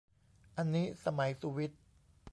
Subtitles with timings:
[0.57, 1.81] อันนี้สมัยสุวิทย์